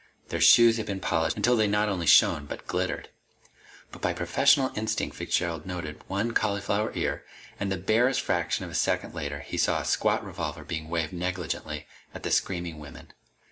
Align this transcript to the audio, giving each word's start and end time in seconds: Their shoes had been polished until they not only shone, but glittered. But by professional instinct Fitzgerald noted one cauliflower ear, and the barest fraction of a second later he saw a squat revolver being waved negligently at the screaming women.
Their 0.29 0.41
shoes 0.41 0.77
had 0.77 0.87
been 0.87 0.99
polished 0.99 1.37
until 1.37 1.55
they 1.55 1.67
not 1.67 1.87
only 1.87 2.07
shone, 2.07 2.47
but 2.47 2.65
glittered. 2.65 3.09
But 3.91 4.01
by 4.01 4.13
professional 4.13 4.71
instinct 4.75 5.15
Fitzgerald 5.15 5.67
noted 5.67 6.01
one 6.07 6.31
cauliflower 6.31 6.91
ear, 6.95 7.23
and 7.59 7.71
the 7.71 7.77
barest 7.77 8.21
fraction 8.21 8.65
of 8.65 8.71
a 8.71 8.73
second 8.73 9.13
later 9.13 9.41
he 9.41 9.59
saw 9.59 9.79
a 9.79 9.85
squat 9.85 10.25
revolver 10.25 10.63
being 10.63 10.89
waved 10.89 11.13
negligently 11.13 11.85
at 12.15 12.23
the 12.23 12.31
screaming 12.31 12.79
women. 12.79 13.13